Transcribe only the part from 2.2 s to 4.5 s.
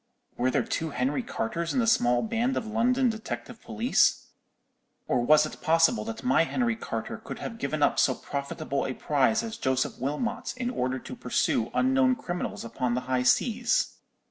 band of London detective police?